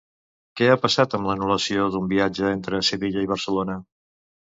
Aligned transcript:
Què 0.61 0.69
ha 0.69 0.77
passat 0.85 1.13
amb 1.19 1.29
l'anul·lació 1.31 1.87
d'un 1.99 2.09
viatge 2.17 2.51
entre 2.57 2.83
Sevilla 2.91 3.29
i 3.31 3.33
Barcelona? 3.37 3.83